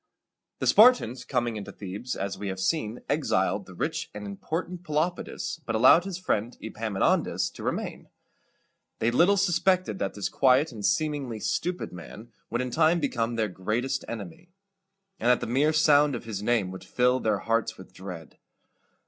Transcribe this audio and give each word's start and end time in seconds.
The 0.57 0.65
Spartans, 0.65 1.23
coming 1.23 1.57
into 1.57 1.71
Thebes, 1.71 2.15
as 2.15 2.35
we 2.35 2.47
have 2.47 2.59
seen, 2.59 3.01
exiled 3.07 3.67
the 3.67 3.75
rich 3.75 4.09
and 4.15 4.25
important 4.25 4.81
Pelopidas, 4.83 5.61
but 5.63 5.75
allowed 5.75 6.05
his 6.05 6.17
friend 6.17 6.57
Epaminondas 6.59 7.51
to 7.51 7.61
remain. 7.61 8.09
They 8.97 9.11
little 9.11 9.37
suspected 9.37 9.99
that 9.99 10.15
this 10.15 10.27
quiet 10.27 10.71
and 10.71 10.83
seemingly 10.83 11.39
stupid 11.39 11.93
man 11.93 12.31
would 12.49 12.61
in 12.61 12.71
time 12.71 12.99
become 12.99 13.35
their 13.35 13.47
greatest 13.47 14.03
enemy, 14.07 14.49
and 15.19 15.29
that 15.29 15.39
the 15.39 15.45
mere 15.45 15.71
sound 15.71 16.15
of 16.15 16.23
his 16.25 16.41
name 16.41 16.71
would 16.71 16.83
fill 16.83 17.19
their 17.19 17.37
hearts 17.37 17.77
with 17.77 17.93
dread. 17.93 18.39